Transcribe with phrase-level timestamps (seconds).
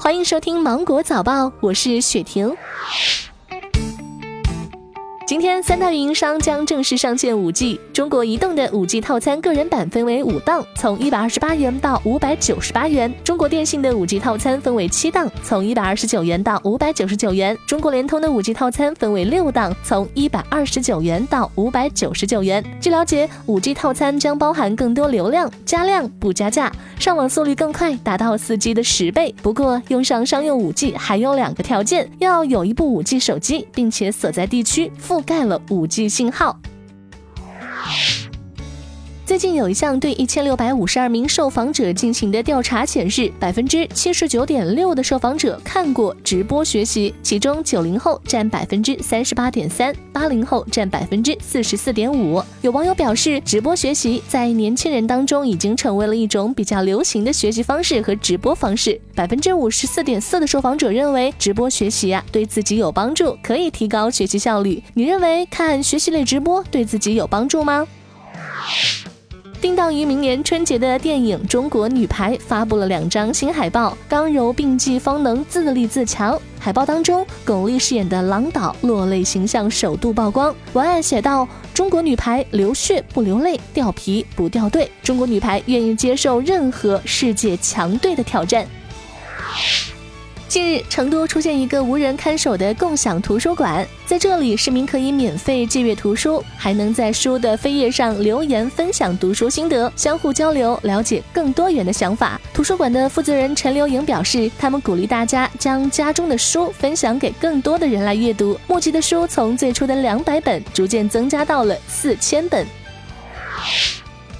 [0.00, 2.56] 欢迎收听《芒果早报》，我是雪婷。
[5.28, 7.78] 今天，三大运营商将正式上线五 G。
[7.92, 22.64] 中国移动的五 G 套餐个人版分为五档，从一百二十八元到五百九十八元；中国电信的五 G 套餐分为七档，从一百二十九元到五百九十九元；中国联通的五 G 套餐分为六档，从一百二十九元到五百九十九元。
[22.80, 29.34] 据了解，五 G 套餐将包含更多流量，加量不加价，上网速率更快，达到四 G 的十倍。
[29.42, 36.60] 不过，用上商用五 G 还有两个条件：要有一部五 G 手机，并且所在地区覆盖了 5G 信号。
[39.28, 52.42] 最近有一项对一千六百五十二名受访者进行的调查显示，百分之七十九点六的受访者看过直播学习，其中九零后占百分之三十八点三，八零后占百分之四十四点五。
[52.62, 58.98] 有网友表示，直播学习在年轻人当中已经成为了一种比较流行的学习方式和直播方式。
[59.14, 64.82] 百分之五十四点四的受访者认为，直播学习啊对自己有帮助，可以提高学习效率。
[64.94, 67.86] 你认为看学习类直播对自己有帮助吗？
[69.60, 76.40] 定档于明年春节的电影《中国女排》发布了两张新海报，刚柔并济方能自立自强。
[76.60, 80.54] 海报当中，巩俐饰演的郎导落泪形象首度曝光。
[80.74, 84.88] 文案写道：“中国女排流血不流泪，掉皮不掉队。
[85.02, 88.64] 中国女排愿意接受任何世界强队的挑战。”
[90.48, 102.40] 近日，成都出现一个无人看守的共享图书馆，在这里，市民可以免费借阅图书，还能在书的扉页上留言分享读书心得，相互交流，了解更多元的想法。
[102.54, 112.66] 图书馆的负责人陈留莹表示，他们鼓励大家将家中的书分享给更多的人来阅读，募集的书从最初的两百本，逐渐增加到了四千本。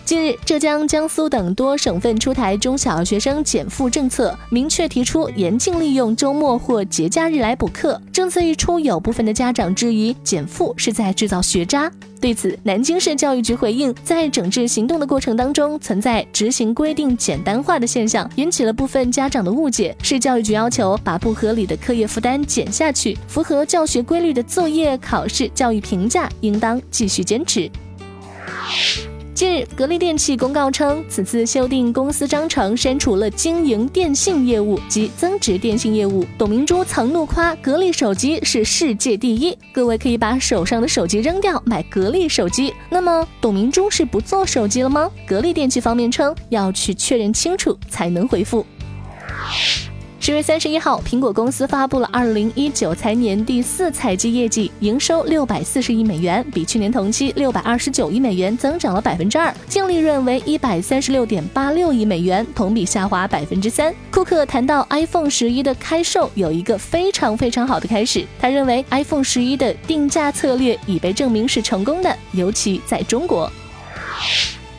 [0.09, 8.01] 近日，浙江、江苏等多省份出台中小学生减负政策，明确提出严禁利用周末或节假日来补课。
[8.11, 11.93] 政策一出，有部分的家长质疑减负是在制造学渣。
[12.23, 19.95] 对此，南京市教育局回应，在整治行动的过程当中，存在执行规定简单化的现象，引起了部分家长的误解。
[20.03, 27.71] 市教育局要求把不合理的课业负担减下去，符合教学规律的作业、考试、教育评价应当继续坚持。
[29.39, 36.27] 近日，格力电器公告称，此次修订公司章程，删除了经营电信业务及增值电信业务。
[36.37, 42.75] 董明珠曾怒夸格力手机是世界第一，各位可以把手上的手机扔掉，买格力手机。
[42.91, 45.09] 那么，董明珠是不做手机了吗？
[45.25, 48.67] 格力电器方面称，要去确认清楚才能回复。
[50.29, 63.91] 十月三十一号，苹果公司发布了二零一九财年第四财季业绩，营收六百四十亿美元，比去年同期六百二十九亿美元增长了百分之二，净利润为一百三十六点八六亿美元，同比下滑百分之三。
[64.11, 73.51] 库克谈到 iPhone 十一的开售有一个非常非常好的开始，他认为 iPhone 十一的定价策略已被证明是成功的，尤其在中国。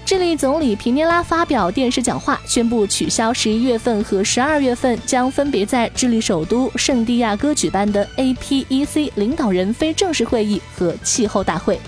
[0.10, 11.80] 智利总理皮涅拉发表电视讲话，宣布取消十一月份和十二月份将分别在智利首都圣地亚哥举办的 APEC 领导人非正式会议和气候大会。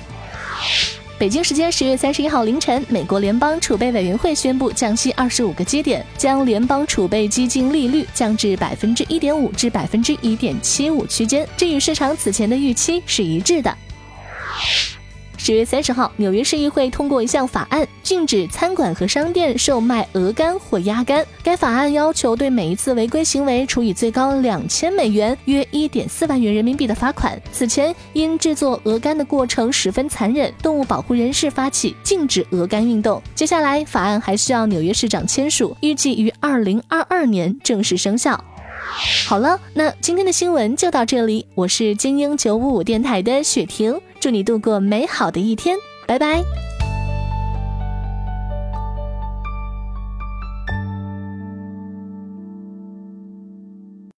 [1.18, 13.76] 北京时间十月三十一号凌晨，美国联邦储备委员会宣布降息二十五个基点，将联邦储备基金利率降至百分之一点五至百分之一点七五区间，这与市场此前的预期是一致的。
[15.52, 21.26] 十月三十号，纽约市议会通过一项法案，禁止餐馆和商店售卖鹅肝或鸭肝。
[21.44, 27.38] 该法案要求对每一次违规行为处以最高两千美元（约一点四万元人民币）的罚款。
[27.52, 33.22] 此前，因制作鹅肝的过程十分残忍，动物保护人士发起禁止鹅肝运动。
[33.36, 38.42] 接下来，法案还需要纽约市长签署，预计于二零二二年正式生效。
[39.28, 41.46] 好了，那今天的新闻就到这里。
[41.56, 46.44] 我是精英九五五电台的雪婷，祝你度过美好的一天，拜拜。